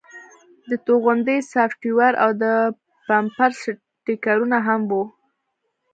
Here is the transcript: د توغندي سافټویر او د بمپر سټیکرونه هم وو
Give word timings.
د 0.69 0.71
توغندي 0.85 1.37
سافټویر 1.53 2.13
او 2.23 2.29
د 2.43 2.45
بمپر 3.07 3.51
سټیکرونه 3.61 4.57
هم 4.67 4.81
وو 4.89 5.03